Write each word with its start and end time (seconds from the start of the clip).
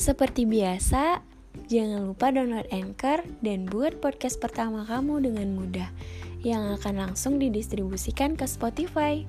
Seperti 0.00 0.48
biasa, 0.48 1.20
jangan 1.68 2.08
lupa 2.08 2.32
download 2.32 2.64
Anchor 2.72 3.20
dan 3.44 3.68
buat 3.68 4.00
podcast 4.00 4.40
pertama 4.40 4.88
kamu 4.88 5.28
dengan 5.28 5.52
mudah 5.52 5.92
yang 6.40 6.72
akan 6.72 7.12
langsung 7.12 7.36
didistribusikan 7.36 8.32
ke 8.32 8.48
Spotify. 8.48 9.28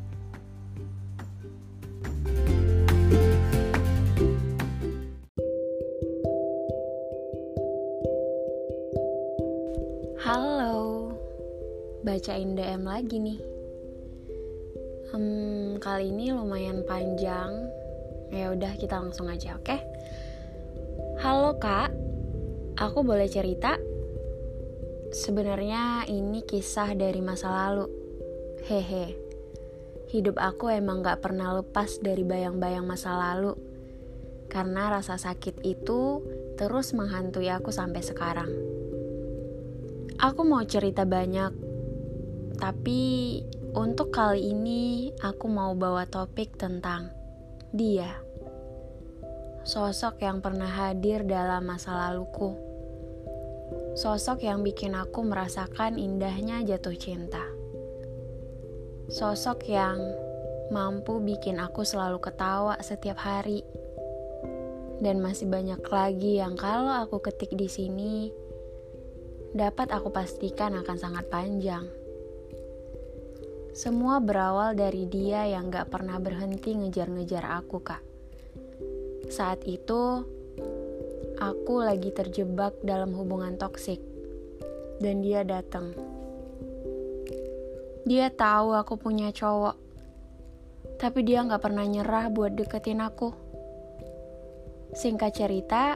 Halo, 10.24 11.12
bacain 12.08 12.56
DM 12.56 12.88
lagi 12.88 13.20
nih. 13.20 13.40
Hmm, 15.12 15.84
kali 15.84 16.16
ini 16.16 16.32
lumayan 16.32 16.88
panjang. 16.88 17.68
Ya 18.32 18.56
udah 18.56 18.72
kita 18.80 18.96
langsung 19.04 19.28
aja, 19.28 19.60
oke? 19.60 19.68
Okay? 19.68 19.91
Halo 21.22 21.54
kak, 21.62 21.94
aku 22.82 23.06
boleh 23.06 23.30
cerita? 23.30 23.78
Sebenarnya 25.14 26.10
ini 26.10 26.42
kisah 26.42 26.98
dari 26.98 27.22
masa 27.22 27.54
lalu. 27.54 27.86
Hehe, 28.66 29.14
hidup 30.10 30.42
aku 30.42 30.74
emang 30.74 31.06
gak 31.06 31.22
pernah 31.22 31.54
lepas 31.62 32.02
dari 32.02 32.26
bayang-bayang 32.26 32.90
masa 32.90 33.14
lalu. 33.14 33.54
Karena 34.50 34.90
rasa 34.98 35.22
sakit 35.22 35.62
itu 35.62 36.26
terus 36.58 36.90
menghantui 36.98 37.54
aku 37.54 37.70
sampai 37.70 38.02
sekarang. 38.02 38.50
Aku 40.18 40.42
mau 40.42 40.66
cerita 40.66 41.06
banyak, 41.06 41.54
tapi 42.58 43.02
untuk 43.78 44.10
kali 44.10 44.58
ini 44.58 45.14
aku 45.22 45.46
mau 45.46 45.78
bawa 45.78 46.10
topik 46.10 46.58
tentang 46.58 47.14
dia 47.70 48.31
sosok 49.62 50.26
yang 50.26 50.42
pernah 50.42 50.70
hadir 50.70 51.22
dalam 51.22 51.70
masa 51.70 51.94
laluku. 51.94 52.58
Sosok 53.94 54.42
yang 54.42 54.66
bikin 54.66 54.98
aku 54.98 55.22
merasakan 55.22 56.02
indahnya 56.02 56.66
jatuh 56.66 56.98
cinta. 56.98 57.46
Sosok 59.12 59.70
yang 59.70 60.02
mampu 60.74 61.22
bikin 61.22 61.62
aku 61.62 61.86
selalu 61.86 62.18
ketawa 62.18 62.80
setiap 62.82 63.22
hari. 63.22 63.62
Dan 65.02 65.22
masih 65.22 65.50
banyak 65.50 65.82
lagi 65.90 66.42
yang 66.42 66.58
kalau 66.58 66.94
aku 66.94 67.22
ketik 67.22 67.54
di 67.54 67.70
sini 67.70 68.30
dapat 69.54 69.94
aku 69.94 70.10
pastikan 70.10 70.74
akan 70.78 70.98
sangat 70.98 71.26
panjang. 71.30 71.86
Semua 73.72 74.20
berawal 74.20 74.74
dari 74.74 75.06
dia 75.06 75.48
yang 75.48 75.70
gak 75.72 75.94
pernah 75.94 76.20
berhenti 76.20 76.76
ngejar-ngejar 76.76 77.46
aku, 77.46 77.78
Kak. 77.80 78.11
Saat 79.32 79.64
itu, 79.64 80.28
aku 81.40 81.80
lagi 81.80 82.12
terjebak 82.12 82.76
dalam 82.84 83.16
hubungan 83.16 83.56
toksik, 83.56 84.04
dan 85.00 85.24
dia 85.24 85.48
datang. 85.48 85.96
Dia 88.04 88.28
tahu 88.28 88.76
aku 88.76 89.00
punya 89.00 89.32
cowok, 89.32 89.80
tapi 91.00 91.24
dia 91.24 91.48
gak 91.48 91.64
pernah 91.64 91.88
nyerah 91.88 92.28
buat 92.28 92.60
deketin 92.60 93.00
aku. 93.00 93.32
Singkat 95.00 95.32
cerita, 95.32 95.96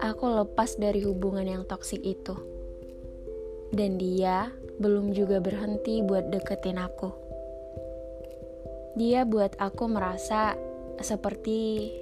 aku 0.00 0.24
lepas 0.32 0.80
dari 0.80 1.04
hubungan 1.04 1.44
yang 1.44 1.68
toksik 1.68 2.00
itu, 2.00 2.32
dan 3.76 4.00
dia 4.00 4.48
belum 4.80 5.12
juga 5.12 5.36
berhenti 5.36 6.00
buat 6.00 6.32
deketin 6.32 6.80
aku. 6.80 7.12
Dia 8.96 9.28
buat 9.28 9.52
aku 9.60 9.84
merasa 9.92 10.56
seperti 10.96 11.92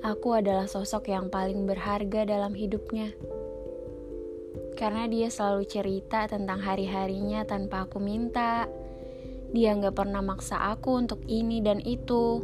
aku 0.00 0.36
adalah 0.36 0.64
sosok 0.64 1.12
yang 1.12 1.28
paling 1.28 1.68
berharga 1.68 2.24
dalam 2.24 2.56
hidupnya. 2.56 3.12
Karena 4.76 5.04
dia 5.04 5.28
selalu 5.28 5.68
cerita 5.68 6.24
tentang 6.24 6.64
hari-harinya 6.64 7.44
tanpa 7.44 7.84
aku 7.84 8.00
minta. 8.00 8.64
Dia 9.52 9.76
nggak 9.76 9.92
pernah 9.92 10.24
maksa 10.24 10.56
aku 10.72 10.96
untuk 10.96 11.20
ini 11.28 11.60
dan 11.60 11.84
itu. 11.84 12.40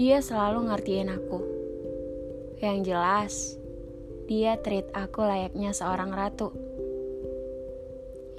Dia 0.00 0.24
selalu 0.24 0.72
ngertiin 0.72 1.12
aku. 1.12 1.40
Yang 2.56 2.78
jelas, 2.88 3.34
dia 4.24 4.56
treat 4.56 4.88
aku 4.96 5.20
layaknya 5.20 5.76
seorang 5.76 6.08
ratu. 6.08 6.56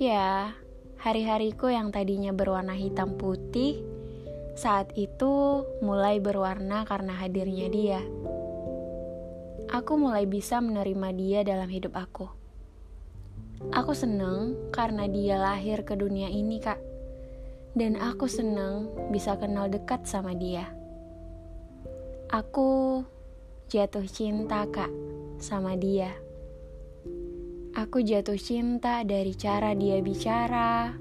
Ya, 0.02 0.58
hari-hariku 0.98 1.70
yang 1.70 1.94
tadinya 1.94 2.34
berwarna 2.34 2.74
hitam 2.74 3.18
putih 3.18 3.82
saat 4.58 4.90
itu 4.98 5.62
mulai 5.86 6.18
berwarna 6.18 6.82
karena 6.90 7.14
hadirnya 7.14 7.70
dia. 7.70 8.02
Aku 9.68 10.00
mulai 10.00 10.24
bisa 10.24 10.64
menerima 10.64 11.10
dia 11.16 11.40
dalam 11.44 11.68
hidup 11.68 11.96
aku. 11.96 12.28
Aku 13.74 13.92
seneng 13.92 14.56
karena 14.70 15.10
dia 15.10 15.36
lahir 15.42 15.84
ke 15.84 15.98
dunia 15.98 16.32
ini, 16.32 16.62
Kak. 16.62 16.80
Dan 17.76 18.00
aku 18.00 18.26
seneng 18.32 18.90
bisa 19.12 19.36
kenal 19.36 19.68
dekat 19.68 20.08
sama 20.08 20.32
dia. 20.34 20.72
Aku 22.32 23.04
jatuh 23.68 24.08
cinta, 24.08 24.64
Kak, 24.68 24.90
sama 25.42 25.76
dia. 25.76 26.16
Aku 27.78 28.02
jatuh 28.02 28.40
cinta 28.42 29.06
dari 29.06 29.38
cara 29.38 29.78
dia 29.78 30.02
bicara, 30.02 30.98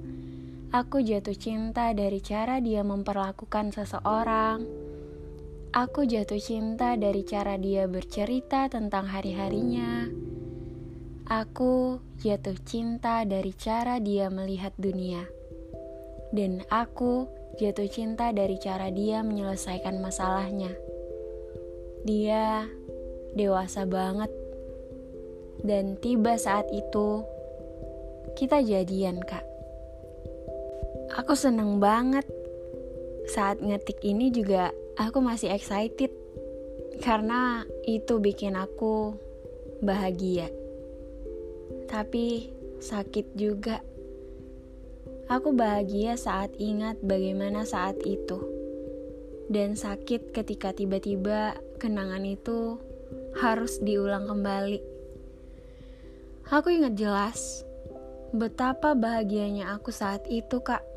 Aku 0.75 0.99
jatuh 0.99 1.33
cinta 1.33 1.95
dari 1.95 2.19
cara 2.21 2.61
dia 2.61 2.83
memperlakukan 2.83 3.71
seseorang. 3.71 4.86
Aku 5.77 6.09
jatuh 6.09 6.41
cinta 6.41 6.97
dari 6.97 7.21
cara 7.21 7.61
dia 7.61 7.85
bercerita 7.85 8.65
tentang 8.73 9.13
hari-harinya. 9.13 10.09
Aku 11.29 12.01
jatuh 12.17 12.57
cinta 12.65 13.29
dari 13.29 13.53
cara 13.53 14.01
dia 14.01 14.33
melihat 14.33 14.73
dunia. 14.81 15.29
Dan 16.33 16.65
aku 16.73 17.29
jatuh 17.61 17.93
cinta 17.93 18.33
dari 18.33 18.57
cara 18.57 18.89
dia 18.89 19.21
menyelesaikan 19.21 20.01
masalahnya. 20.01 20.73
Dia 22.09 22.65
dewasa 23.37 23.85
banget. 23.85 24.33
Dan 25.61 26.01
tiba 26.01 26.41
saat 26.41 26.73
itu, 26.73 27.21
kita 28.33 28.65
jadian, 28.65 29.21
Kak. 29.21 29.45
Aku 31.21 31.37
seneng 31.37 31.77
banget 31.85 32.25
saat 33.29 33.61
ngetik 33.61 34.01
ini 34.01 34.33
juga 34.33 34.73
aku 34.97 35.21
masih 35.21 35.53
excited 35.53 36.09
karena 37.05 37.69
itu 37.85 38.17
bikin 38.17 38.57
aku 38.57 39.13
bahagia. 39.85 40.49
Tapi 41.87 42.51
sakit 42.81 43.37
juga. 43.37 43.85
Aku 45.27 45.53
bahagia 45.53 46.17
saat 46.17 46.55
ingat 46.57 47.03
bagaimana 47.05 47.69
saat 47.69 48.01
itu. 48.09 48.41
Dan 49.47 49.79
sakit 49.79 50.35
ketika 50.35 50.75
tiba-tiba 50.75 51.55
kenangan 51.79 52.25
itu 52.27 52.81
harus 53.39 53.79
diulang 53.79 54.27
kembali. 54.27 54.81
Aku 56.51 56.71
ingat 56.71 56.95
jelas 56.95 57.67
betapa 58.31 58.95
bahagianya 58.95 59.71
aku 59.75 59.91
saat 59.91 60.27
itu, 60.31 60.63
Kak. 60.63 60.96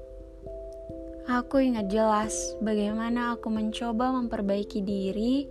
Aku 1.29 1.61
ingat 1.61 1.93
jelas 1.93 2.57
bagaimana 2.57 3.37
aku 3.37 3.53
mencoba 3.53 4.09
memperbaiki 4.17 4.81
diri 4.81 5.45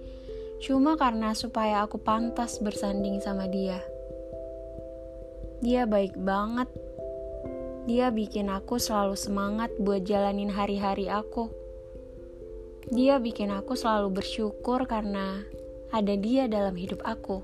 cuma 0.59 0.99
karena 0.99 1.31
supaya 1.39 1.87
aku 1.87 2.03
pantas 2.03 2.59
bersanding 2.59 3.23
sama 3.23 3.47
dia. 3.47 3.79
Dia 5.63 5.87
baik 5.87 6.19
banget. 6.19 6.67
Dia 7.87 8.11
bikin 8.11 8.51
aku 8.51 8.83
selalu 8.83 9.15
semangat 9.15 9.71
buat 9.79 10.03
jalanin 10.03 10.51
hari-hari 10.51 11.07
aku. 11.07 11.47
Dia 12.91 13.23
bikin 13.23 13.55
aku 13.55 13.79
selalu 13.79 14.19
bersyukur 14.19 14.83
karena 14.91 15.47
ada 15.95 16.15
dia 16.19 16.51
dalam 16.51 16.75
hidup 16.75 17.07
aku. 17.07 17.39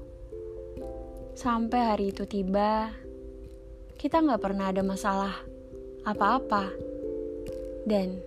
Sampai 1.38 1.86
hari 1.86 2.10
itu 2.10 2.26
tiba, 2.26 2.90
kita 3.94 4.18
nggak 4.18 4.42
pernah 4.42 4.74
ada 4.74 4.82
masalah 4.82 5.38
apa-apa 6.02 6.93
dan 7.84 8.20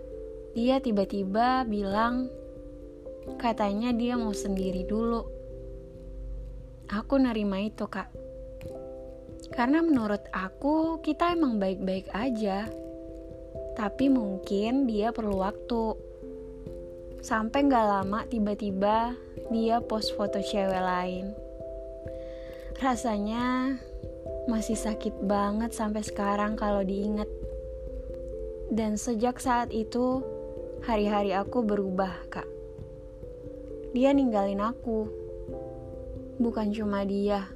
dia 0.57 0.81
tiba-tiba 0.81 1.65
bilang, 1.65 2.29
katanya 3.37 3.93
dia 3.93 4.17
mau 4.17 4.33
sendiri 4.33 4.85
dulu. 4.85 5.21
Aku 6.87 7.19
nerima 7.19 7.61
itu, 7.61 7.85
Kak. 7.85 8.09
Karena 9.53 9.83
menurut 9.83 10.23
aku, 10.31 11.03
kita 11.03 11.35
emang 11.35 11.59
baik-baik 11.59 12.09
aja. 12.15 12.69
Tapi 13.77 14.09
mungkin 14.09 14.89
dia 14.89 15.13
perlu 15.13 15.43
waktu. 15.43 15.93
Sampai 17.21 17.67
gak 17.67 17.85
lama 17.85 18.23
tiba-tiba 18.25 19.13
dia 19.51 19.83
post 19.83 20.15
foto 20.15 20.39
cewek 20.39 20.79
lain. 20.79 21.35
Rasanya 22.77 23.77
masih 24.47 24.79
sakit 24.79 25.25
banget 25.27 25.75
sampai 25.75 26.01
sekarang 26.01 26.55
kalau 26.55 26.81
diingat. 26.81 27.27
Dan 28.67 28.99
sejak 28.99 29.39
saat 29.39 29.71
itu, 29.71 30.21
hari-hari 30.83 31.31
aku 31.31 31.63
berubah, 31.63 32.13
Kak. 32.27 32.47
Dia 33.95 34.11
ninggalin 34.11 34.61
aku. 34.61 35.25
bukan 36.37 36.69
cuma 36.69 37.01
dia, 37.01 37.49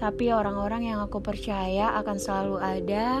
tapi 0.00 0.32
orang-orang 0.32 0.88
yang 0.88 1.04
aku 1.04 1.20
percaya 1.20 1.92
akan 2.00 2.16
selalu 2.16 2.56
ada, 2.56 3.20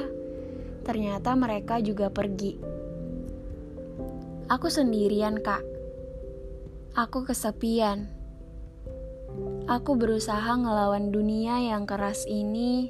ternyata 0.80 1.36
mereka 1.36 1.76
juga 1.76 2.08
pergi. 2.08 2.56
Aku 4.48 4.72
sendirian, 4.72 5.44
Kak. 5.44 5.60
Aku 6.96 7.28
kesepian. 7.28 8.08
Aku 9.68 9.94
berusaha 9.94 10.56
ngelawan 10.56 11.12
dunia 11.12 11.60
yang 11.60 11.84
keras 11.84 12.24
ini, 12.24 12.88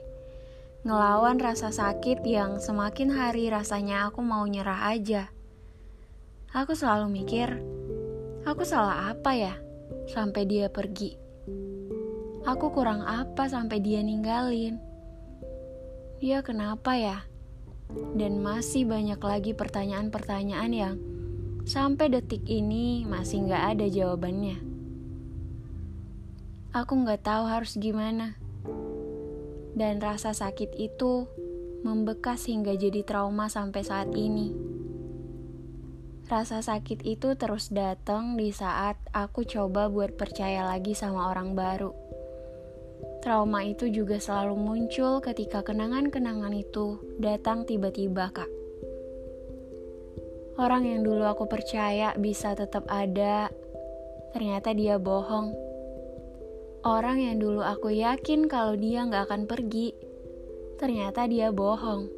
ngelawan 0.80 1.36
rasa 1.36 1.68
sakit 1.68 2.24
yang 2.24 2.56
semakin 2.56 3.12
hari 3.12 3.52
rasanya 3.52 4.08
aku 4.08 4.24
mau 4.24 4.48
nyerah 4.48 4.88
aja. 4.88 5.28
Aku 6.56 6.72
selalu 6.72 7.20
mikir, 7.20 7.60
aku 8.48 8.64
salah 8.64 9.12
apa 9.12 9.36
ya 9.36 9.54
sampai 10.08 10.48
dia 10.48 10.72
pergi? 10.72 11.20
Aku 12.48 12.72
kurang 12.72 13.04
apa 13.04 13.44
sampai 13.44 13.84
dia 13.84 14.00
ninggalin? 14.00 14.80
Dia 16.16 16.40
kenapa 16.40 16.96
ya? 16.96 17.28
Dan 18.16 18.40
masih 18.40 18.88
banyak 18.88 19.20
lagi 19.20 19.52
pertanyaan-pertanyaan 19.52 20.72
yang 20.72 20.94
sampai 21.68 22.08
detik 22.08 22.48
ini 22.48 23.04
masih 23.04 23.44
nggak 23.44 23.76
ada 23.76 23.86
jawabannya. 23.92 24.56
Aku 26.72 27.04
nggak 27.04 27.20
tahu 27.20 27.44
harus 27.44 27.76
gimana. 27.76 28.40
Dan 29.74 30.02
rasa 30.02 30.34
sakit 30.34 30.74
itu 30.76 31.26
membekas 31.86 32.46
hingga 32.50 32.76
jadi 32.76 33.06
trauma 33.06 33.48
sampai 33.48 33.82
saat 33.82 34.10
ini. 34.12 34.52
Rasa 36.30 36.62
sakit 36.62 37.02
itu 37.02 37.34
terus 37.34 37.74
datang 37.74 38.38
di 38.38 38.54
saat 38.54 38.94
aku 39.10 39.42
coba 39.42 39.90
buat 39.90 40.14
percaya 40.14 40.62
lagi 40.62 40.94
sama 40.94 41.26
orang 41.26 41.58
baru. 41.58 41.90
Trauma 43.20 43.66
itu 43.66 43.90
juga 43.90 44.16
selalu 44.16 44.54
muncul 44.56 45.20
ketika 45.20 45.60
kenangan-kenangan 45.60 46.54
itu 46.54 47.02
datang 47.18 47.66
tiba-tiba, 47.66 48.32
Kak. 48.32 48.48
Orang 50.56 50.88
yang 50.88 51.04
dulu 51.04 51.24
aku 51.24 51.48
percaya 51.48 52.16
bisa 52.16 52.52
tetap 52.56 52.88
ada, 52.88 53.50
ternyata 54.32 54.72
dia 54.72 54.96
bohong. 54.96 55.69
Orang 56.80 57.20
yang 57.20 57.36
dulu 57.36 57.60
aku 57.60 57.92
yakin 57.92 58.48
kalau 58.48 58.72
dia 58.72 59.04
nggak 59.04 59.28
akan 59.28 59.44
pergi, 59.44 59.92
ternyata 60.80 61.28
dia 61.28 61.52
bohong. 61.52 62.08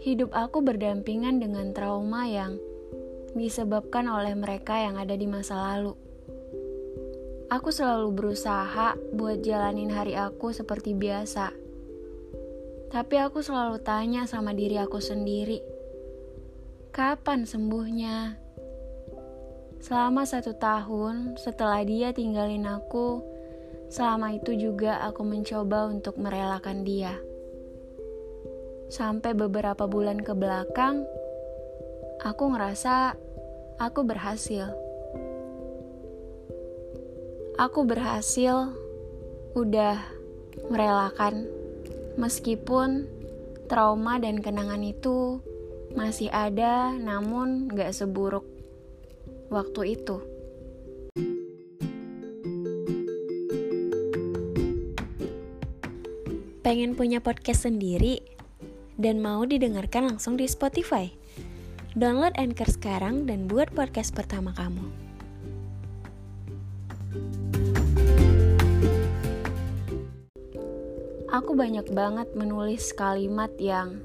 Hidup 0.00 0.32
aku 0.32 0.64
berdampingan 0.64 1.44
dengan 1.44 1.76
trauma 1.76 2.24
yang 2.24 2.56
disebabkan 3.36 4.08
oleh 4.08 4.32
mereka 4.32 4.80
yang 4.80 4.96
ada 4.96 5.12
di 5.12 5.28
masa 5.28 5.60
lalu. 5.60 5.92
Aku 7.52 7.68
selalu 7.68 8.16
berusaha 8.16 8.96
buat 9.12 9.44
jalanin 9.44 9.92
hari 9.92 10.16
aku 10.16 10.56
seperti 10.56 10.96
biasa. 10.96 11.52
Tapi 12.88 13.16
aku 13.20 13.44
selalu 13.44 13.76
tanya 13.84 14.24
sama 14.24 14.56
diri 14.56 14.80
aku 14.80 15.04
sendiri, 15.04 15.60
kapan 16.96 17.44
sembuhnya? 17.44 18.40
Selama 19.84 20.24
satu 20.24 20.56
tahun 20.56 21.36
setelah 21.36 21.84
dia 21.84 22.16
tinggalin 22.16 22.64
aku, 22.64 23.33
selama 23.88 24.36
itu 24.36 24.52
juga 24.56 25.02
aku 25.04 25.24
mencoba 25.24 25.88
untuk 25.88 26.20
merelakan 26.20 26.84
dia. 26.84 27.16
Sampai 28.88 29.32
beberapa 29.34 29.88
bulan 29.88 30.20
ke 30.20 30.36
belakang, 30.36 31.02
aku 32.22 32.44
ngerasa 32.52 33.16
aku 33.80 34.06
berhasil 34.06 34.70
aku 37.54 37.86
berhasil 37.86 38.74
udah 39.54 40.02
merelakan 40.70 41.46
meskipun 42.18 43.06
trauma 43.70 44.18
dan 44.18 44.42
kenangan 44.42 44.82
itu 44.82 45.38
masih 45.94 46.26
ada 46.34 46.90
namun 46.98 47.70
gak 47.70 47.94
seburuk 47.94 48.42
waktu 49.54 49.94
itu. 49.94 50.18
Pengen 56.64 56.96
punya 56.96 57.20
podcast 57.20 57.68
sendiri 57.68 58.24
dan 58.96 59.20
mau 59.20 59.44
didengarkan 59.44 60.16
langsung 60.16 60.40
di 60.40 60.48
Spotify? 60.48 61.12
Download 61.92 62.32
Anchor 62.40 62.72
sekarang 62.72 63.28
dan 63.28 63.46
buat 63.46 63.68
podcast 63.76 64.16
pertama 64.16 64.56
kamu. 64.56 65.04
aku 71.34 71.50
banyak 71.58 71.90
banget 71.90 72.30
menulis 72.38 72.94
kalimat 72.94 73.50
yang 73.58 73.98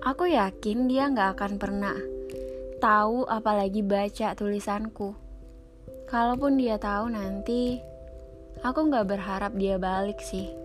aku 0.00 0.24
yakin 0.24 0.88
dia 0.88 1.04
nggak 1.12 1.36
akan 1.36 1.60
pernah 1.60 2.00
tahu 2.80 3.28
apalagi 3.28 3.84
baca 3.84 4.32
tulisanku. 4.32 5.12
Kalaupun 6.08 6.56
dia 6.56 6.80
tahu 6.80 7.12
nanti, 7.12 7.76
aku 8.64 8.88
nggak 8.88 9.04
berharap 9.04 9.52
dia 9.52 9.76
balik 9.76 10.16
sih. 10.24 10.59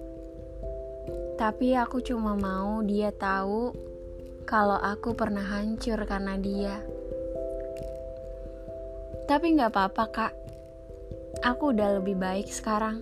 Tapi 1.35 1.75
aku 1.75 1.99
cuma 1.99 2.33
mau 2.39 2.79
dia 2.85 3.11
tahu 3.11 3.75
kalau 4.45 4.77
aku 4.77 5.17
pernah 5.17 5.43
hancur 5.43 5.97
karena 6.05 6.37
dia. 6.37 6.79
Tapi 9.25 9.57
nggak 9.57 9.73
apa-apa 9.73 10.05
kak, 10.13 10.33
aku 11.41 11.73
udah 11.73 11.97
lebih 11.97 12.13
baik 12.13 12.45
sekarang. 12.45 13.01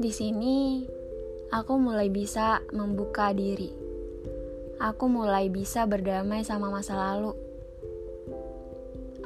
Di 0.00 0.08
sini 0.08 0.88
aku 1.52 1.76
mulai 1.76 2.08
bisa 2.08 2.64
membuka 2.72 3.30
diri. 3.36 3.68
Aku 4.80 5.08
mulai 5.08 5.52
bisa 5.52 5.84
berdamai 5.84 6.44
sama 6.48 6.72
masa 6.72 6.96
lalu. 6.96 7.36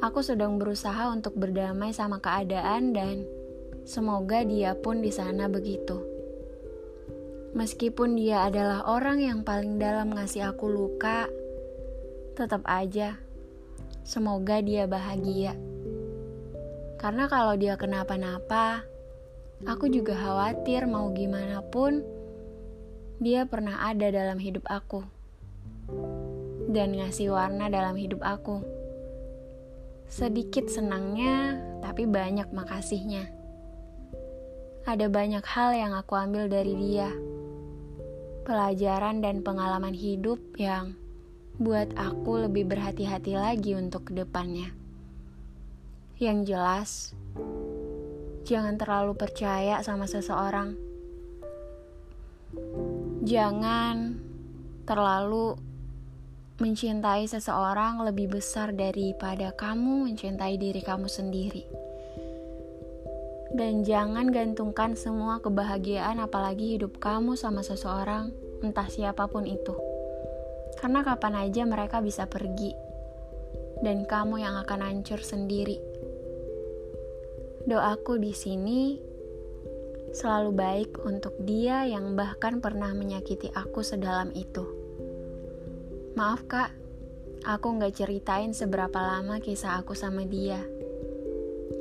Aku 0.03 0.19
sedang 0.19 0.59
berusaha 0.59 1.07
untuk 1.07 1.39
berdamai 1.39 1.95
sama 1.95 2.19
keadaan 2.19 2.91
dan 2.91 3.23
semoga 3.87 4.43
dia 4.43 4.75
pun 4.75 4.99
di 4.99 5.11
sana 5.13 5.47
begitu. 5.47 6.10
Meskipun 7.51 8.15
dia 8.15 8.47
adalah 8.47 8.87
orang 8.87 9.19
yang 9.19 9.39
paling 9.43 9.75
dalam 9.75 10.15
ngasih 10.15 10.51
aku 10.55 10.71
luka, 10.71 11.27
tetap 12.35 12.63
aja 12.67 13.19
semoga 14.07 14.63
dia 14.63 14.87
bahagia. 14.87 15.53
Karena 16.95 17.27
kalau 17.27 17.57
dia 17.57 17.75
kenapa-napa, 17.75 18.87
Aku 19.69 19.85
juga 19.93 20.17
khawatir 20.17 20.89
mau 20.89 21.13
gimana 21.13 21.61
pun, 21.61 22.01
dia 23.21 23.45
pernah 23.45 23.85
ada 23.85 24.09
dalam 24.09 24.41
hidup 24.41 24.65
aku 24.65 25.05
dan 26.73 26.97
ngasih 26.97 27.29
warna 27.29 27.69
dalam 27.69 27.93
hidup 27.93 28.25
aku. 28.25 28.65
Sedikit 30.09 30.65
senangnya, 30.65 31.61
tapi 31.77 32.09
banyak 32.09 32.49
makasihnya. 32.49 33.29
Ada 34.89 35.13
banyak 35.13 35.45
hal 35.45 35.77
yang 35.77 35.93
aku 35.93 36.17
ambil 36.17 36.49
dari 36.49 36.73
dia, 36.73 37.13
pelajaran 38.41 39.21
dan 39.21 39.45
pengalaman 39.45 39.93
hidup 39.93 40.41
yang 40.57 40.97
buat 41.61 41.93
aku 41.93 42.49
lebih 42.49 42.65
berhati-hati 42.65 43.37
lagi 43.37 43.77
untuk 43.77 44.09
ke 44.09 44.17
depannya. 44.17 44.73
Yang 46.17 46.37
jelas, 46.49 46.89
jangan 48.45 48.77
terlalu 48.81 49.13
percaya 49.13 49.81
sama 49.85 50.09
seseorang. 50.09 50.73
Jangan 53.21 54.17
terlalu 54.89 55.55
mencintai 56.61 57.25
seseorang 57.25 58.05
lebih 58.05 58.37
besar 58.37 58.69
daripada 58.73 59.49
kamu 59.53 60.09
mencintai 60.09 60.61
diri 60.61 60.81
kamu 60.81 61.09
sendiri. 61.09 61.90
Dan 63.51 63.83
jangan 63.83 64.31
gantungkan 64.31 64.95
semua 64.95 65.43
kebahagiaan 65.43 66.23
apalagi 66.23 66.79
hidup 66.79 67.03
kamu 67.03 67.35
sama 67.35 67.61
seseorang, 67.61 68.31
entah 68.63 68.87
siapa 68.87 69.27
pun 69.27 69.43
itu. 69.43 69.75
Karena 70.79 71.03
kapan 71.03 71.35
aja 71.35 71.67
mereka 71.67 71.99
bisa 71.99 72.25
pergi 72.25 72.91
dan 73.81 74.05
kamu 74.05 74.45
yang 74.45 74.55
akan 74.61 74.79
hancur 74.85 75.19
sendiri. 75.19 75.81
Doaku 77.65 78.21
di 78.21 78.33
sini 78.33 78.97
selalu 80.13 80.51
baik 80.53 80.91
untuk 81.01 81.33
dia 81.41 81.85
yang 81.85 82.13
bahkan 82.13 82.61
pernah 82.61 82.93
menyakiti 82.93 83.49
aku 83.53 83.81
sedalam 83.81 84.29
itu. 84.37 84.65
Maaf 86.17 86.45
kak, 86.45 86.71
aku 87.45 87.67
nggak 87.77 87.97
ceritain 87.97 88.53
seberapa 88.53 88.97
lama 88.97 89.41
kisah 89.41 89.81
aku 89.81 89.97
sama 89.97 90.25
dia. 90.25 90.61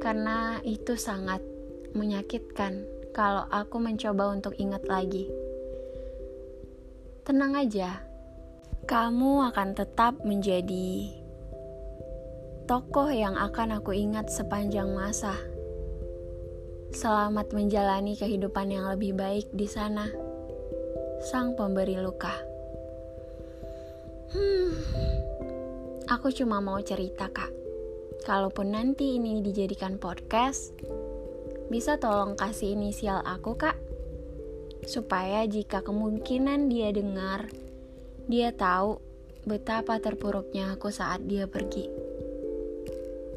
Karena 0.00 0.62
itu 0.64 0.96
sangat 0.96 1.44
menyakitkan 1.97 2.85
kalau 3.11 3.47
aku 3.50 3.82
mencoba 3.82 4.30
untuk 4.35 4.54
ingat 4.59 4.87
lagi. 4.87 5.30
Tenang 7.26 7.54
aja, 7.54 8.02
kamu 8.87 9.50
akan 9.54 9.75
tetap 9.76 10.18
menjadi 10.26 11.14
tokoh 12.66 13.11
yang 13.11 13.35
akan 13.35 13.82
aku 13.82 13.94
ingat 13.94 14.30
sepanjang 14.30 14.94
masa 14.94 15.35
Selamat 16.90 17.54
menjalani 17.54 18.18
kehidupan 18.18 18.66
yang 18.66 18.90
lebih 18.90 19.14
baik 19.14 19.47
di 19.54 19.70
sana. 19.70 20.11
Sang 21.23 21.54
pemberi 21.54 21.94
luka. 21.94 22.35
Hmm, 24.35 24.75
aku 26.11 26.35
cuma 26.35 26.59
mau 26.59 26.82
cerita, 26.82 27.30
Kak. 27.30 27.54
Kalaupun 28.26 28.75
nanti 28.75 29.23
ini 29.23 29.38
dijadikan 29.38 30.02
podcast, 30.02 30.75
bisa 31.70 32.02
tolong 32.02 32.34
kasih 32.34 32.74
inisial 32.74 33.22
aku, 33.22 33.54
Kak? 33.54 33.78
Supaya 34.90 35.46
jika 35.46 35.86
kemungkinan 35.86 36.66
dia 36.66 36.90
dengar, 36.90 37.46
dia 38.26 38.50
tahu 38.50 38.98
betapa 39.46 40.02
terpuruknya 40.02 40.74
aku 40.74 40.90
saat 40.90 41.22
dia 41.24 41.46
pergi. 41.46 41.86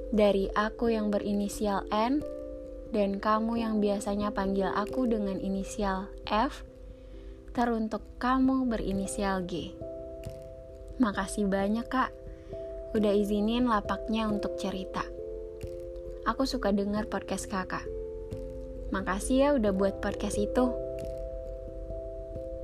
Dari 0.10 0.50
aku 0.50 0.90
yang 0.90 1.14
berinisial 1.14 1.86
N, 1.94 2.26
dan 2.94 3.18
kamu 3.18 3.62
yang 3.62 3.82
biasanya 3.82 4.30
panggil 4.30 4.70
aku 4.70 5.06
dengan 5.10 5.38
inisial 5.38 6.10
F, 6.30 6.66
teruntuk 7.54 8.02
kamu 8.18 8.66
berinisial 8.70 9.46
G. 9.46 9.74
Makasih 11.02 11.50
banyak 11.50 11.90
kak, 11.90 12.14
udah 12.94 13.14
izinin 13.14 13.66
lapaknya 13.66 14.30
untuk 14.30 14.58
cerita. 14.62 15.02
Aku 16.30 16.46
suka 16.46 16.70
denger 16.70 17.10
podcast 17.10 17.50
kakak. 17.50 18.03
Makasih 18.94 19.36
ya 19.42 19.50
udah 19.58 19.74
buat 19.74 20.06
podcast 20.06 20.38
itu. 20.38 20.70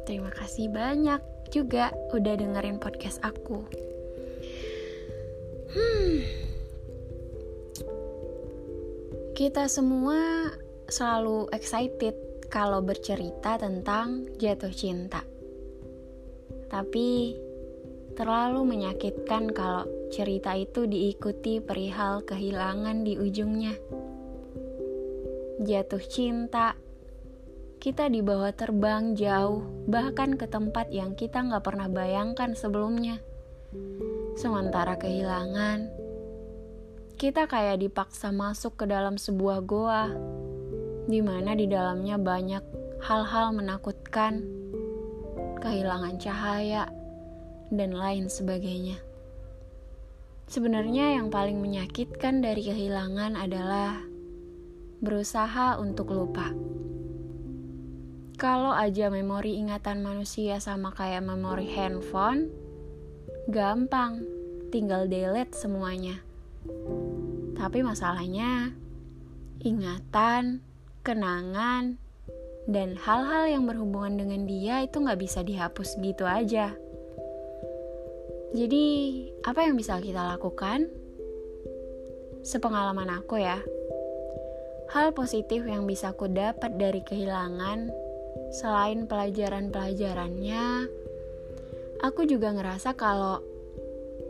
Terima 0.06 0.30
kasih 0.30 0.70
banyak 0.70 1.18
juga 1.50 1.90
udah 2.14 2.34
dengerin 2.38 2.78
podcast 2.78 3.18
aku. 3.26 3.66
Hmm. 5.74 6.22
Kita 9.34 9.66
semua 9.66 10.54
selalu 10.86 11.50
excited 11.50 12.14
kalau 12.54 12.86
bercerita 12.86 13.58
tentang 13.58 14.30
jatuh 14.38 14.74
cinta. 14.74 15.26
Tapi 16.70 17.34
terlalu 18.14 18.70
menyakitkan 18.70 19.50
kalau 19.50 19.86
cerita 20.14 20.54
itu 20.54 20.86
diikuti 20.86 21.58
perihal 21.58 22.22
kehilangan 22.22 23.02
di 23.02 23.18
ujungnya. 23.18 23.74
Jatuh 25.60 26.00
cinta, 26.00 26.80
kita 27.84 28.08
dibawa 28.08 28.56
terbang 28.56 29.12
jauh, 29.12 29.60
bahkan 29.92 30.40
ke 30.40 30.48
tempat 30.48 30.88
yang 30.88 31.20
kita 31.20 31.44
nggak 31.44 31.68
pernah 31.68 31.92
bayangkan 31.92 32.56
sebelumnya. 32.56 33.20
Sementara 34.40 34.96
kehilangan, 34.96 35.92
kita 37.20 37.52
kayak 37.52 37.84
dipaksa 37.84 38.32
masuk 38.32 38.80
ke 38.80 38.88
dalam 38.88 39.20
sebuah 39.20 39.60
goa, 39.68 40.08
di 41.12 41.20
mana 41.20 41.52
di 41.60 41.68
dalamnya 41.68 42.16
banyak 42.16 42.64
hal-hal 43.04 43.52
menakutkan, 43.52 44.48
kehilangan 45.60 46.24
cahaya, 46.24 46.88
dan 47.68 47.92
lain 47.92 48.32
sebagainya. 48.32 48.96
Sebenarnya 50.48 51.20
yang 51.20 51.28
paling 51.28 51.60
menyakitkan 51.60 52.40
dari 52.40 52.64
kehilangan 52.64 53.36
adalah 53.36 54.09
berusaha 55.00 55.80
untuk 55.80 56.12
lupa. 56.12 56.52
Kalau 58.40 58.72
aja 58.72 59.12
memori 59.12 59.60
ingatan 59.60 60.00
manusia 60.00 60.64
sama 60.64 60.96
kayak 60.96 61.28
memori 61.28 61.68
handphone, 61.72 62.52
gampang, 63.52 64.24
tinggal 64.72 65.08
delete 65.12 65.56
semuanya. 65.56 66.24
Tapi 67.56 67.84
masalahnya, 67.84 68.72
ingatan, 69.60 70.64
kenangan, 71.04 72.00
dan 72.68 72.96
hal-hal 72.96 73.52
yang 73.52 73.64
berhubungan 73.68 74.16
dengan 74.20 74.48
dia 74.48 74.88
itu 74.88 75.04
nggak 75.04 75.20
bisa 75.20 75.44
dihapus 75.44 76.00
gitu 76.00 76.24
aja. 76.24 76.76
Jadi, 78.56 78.86
apa 79.44 79.68
yang 79.68 79.76
bisa 79.76 80.00
kita 80.00 80.24
lakukan? 80.24 80.88
Sepengalaman 82.40 83.20
aku 83.20 83.36
ya, 83.36 83.60
hal 84.90 85.14
positif 85.14 85.66
yang 85.66 85.86
bisa 85.86 86.12
aku 86.14 86.30
dapat 86.30 86.78
dari 86.78 87.02
kehilangan, 87.06 87.90
selain 88.54 89.06
pelajaran-pelajarannya, 89.06 90.90
aku 92.02 92.26
juga 92.26 92.54
ngerasa 92.54 92.98
kalau 92.98 93.42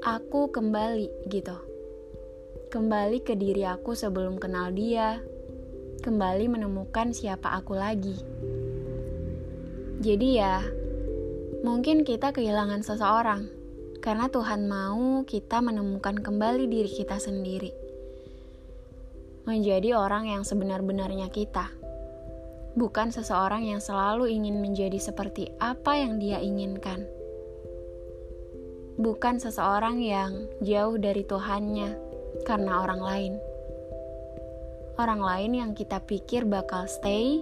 aku 0.03 0.51
kembali 0.51 1.27
gitu 1.31 1.69
kembali 2.69 3.25
ke 3.25 3.33
diri 3.33 3.65
aku 3.65 3.97
sebelum 3.97 4.37
kenal 4.37 4.69
dia, 4.69 5.17
kembali 6.05 6.45
menemukan 6.53 7.09
siapa 7.17 7.49
aku 7.57 7.73
lagi. 7.73 8.13
Jadi 9.99 10.37
ya, 10.37 10.61
mungkin 11.65 12.05
kita 12.05 12.29
kehilangan 12.29 12.85
seseorang 12.85 13.49
karena 14.05 14.29
Tuhan 14.29 14.69
mau 14.69 15.25
kita 15.25 15.65
menemukan 15.65 16.21
kembali 16.21 16.69
diri 16.69 16.91
kita 16.93 17.17
sendiri. 17.17 17.78
Menjadi 19.49 19.97
orang 19.97 20.29
yang 20.29 20.45
sebenar-benarnya 20.45 21.33
kita. 21.33 21.73
Bukan 22.77 23.09
seseorang 23.09 23.65
yang 23.65 23.81
selalu 23.81 24.29
ingin 24.29 24.61
menjadi 24.61 25.01
seperti 25.01 25.49
apa 25.57 25.97
yang 25.97 26.21
dia 26.21 26.37
inginkan. 26.37 27.09
Bukan 29.01 29.41
seseorang 29.41 30.05
yang 30.05 30.45
jauh 30.61 31.01
dari 31.01 31.25
Tuhannya 31.25 31.97
karena 32.45 32.77
orang 32.77 33.01
lain. 33.01 33.33
Orang 35.01 35.25
lain 35.25 35.57
yang 35.57 35.71
kita 35.73 35.97
pikir 35.97 36.45
bakal 36.45 36.85
stay, 36.85 37.41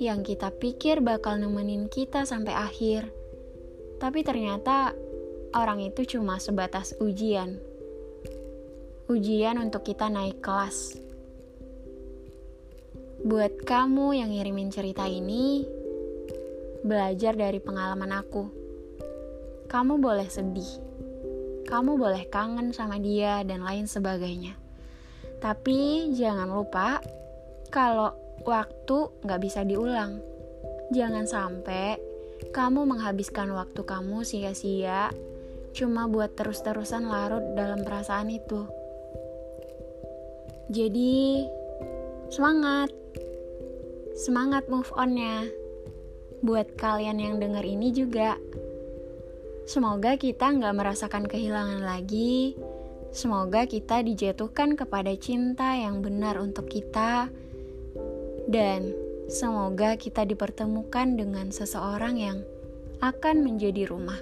yang 0.00 0.24
kita 0.24 0.48
pikir 0.48 1.04
bakal 1.04 1.36
nemenin 1.36 1.92
kita 1.92 2.24
sampai 2.24 2.56
akhir, 2.56 3.04
tapi 4.00 4.24
ternyata 4.24 4.96
orang 5.52 5.84
itu 5.84 6.08
cuma 6.16 6.40
sebatas 6.40 6.96
ujian. 7.04 7.60
Ujian 9.12 9.60
untuk 9.60 9.84
kita 9.84 10.08
naik 10.08 10.40
kelas. 10.40 11.07
Buat 13.22 13.66
kamu 13.66 14.18
yang 14.18 14.30
ngirimin 14.34 14.70
cerita 14.70 15.06
ini, 15.06 15.64
belajar 16.82 17.34
dari 17.34 17.58
pengalaman 17.58 18.12
aku. 18.14 18.44
Kamu 19.68 20.00
boleh 20.00 20.28
sedih 20.30 20.88
kamu 21.68 22.00
boleh 22.00 22.24
kangen 22.32 22.72
sama 22.72 22.96
dia 22.96 23.44
dan 23.44 23.60
lain 23.60 23.84
sebagainya. 23.84 24.56
Tapi 25.36 26.10
jangan 26.16 26.48
lupa 26.48 27.04
kalau 27.68 28.16
waktu 28.48 29.12
nggak 29.20 29.40
bisa 29.44 29.68
diulang. 29.68 30.24
Jangan 30.88 31.28
sampai 31.28 32.00
kamu 32.56 32.88
menghabiskan 32.88 33.52
waktu 33.52 33.84
kamu 33.84 34.24
sia-sia 34.24 35.12
cuma 35.76 36.08
buat 36.08 36.32
terus-terusan 36.32 37.04
larut 37.04 37.44
dalam 37.52 37.84
perasaan 37.84 38.32
itu. 38.32 38.64
Jadi, 40.72 41.44
semangat. 42.28 42.92
Semangat 44.16 44.66
move 44.66 44.90
on-nya. 44.96 45.48
Buat 46.44 46.78
kalian 46.78 47.18
yang 47.18 47.36
denger 47.42 47.64
ini 47.66 47.90
juga, 47.90 48.38
Semoga 49.68 50.16
kita 50.16 50.48
nggak 50.48 50.80
merasakan 50.80 51.28
kehilangan 51.28 51.84
lagi. 51.84 52.56
Semoga 53.12 53.68
kita 53.68 54.00
dijatuhkan 54.00 54.80
kepada 54.80 55.12
cinta 55.12 55.76
yang 55.76 56.00
benar 56.00 56.40
untuk 56.40 56.72
kita, 56.72 57.28
dan 58.48 58.96
semoga 59.28 60.00
kita 60.00 60.24
dipertemukan 60.24 61.20
dengan 61.20 61.52
seseorang 61.52 62.16
yang 62.16 62.38
akan 63.04 63.44
menjadi 63.44 63.92
rumah. 63.92 64.16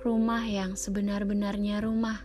Rumah 0.00 0.44
yang 0.48 0.80
sebenar-benarnya 0.80 1.84
rumah. 1.84 2.24